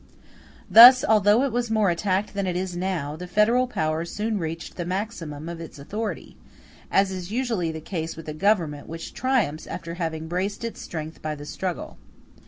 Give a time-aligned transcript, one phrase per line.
[0.67, 4.75] Thus, although it was more attacked than it is now, the federal power soon reached
[4.75, 6.35] the maximum of its authority,
[6.89, 11.21] as is usually the case with a government which triumphs after having braced its strength
[11.21, 11.99] by the struggle.